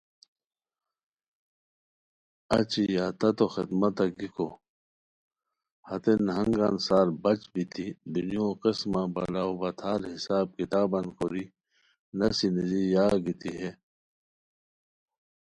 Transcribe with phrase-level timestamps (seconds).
[2.57, 4.47] اچی یا تتو خدمتہ گیکو
[5.87, 11.45] ہتے نہنگان سار بچ بیتی دنیو قسمہ بلاؤبتھار حساب کتابان کوری
[12.17, 13.71] نسی نیزی یا گیتی ہے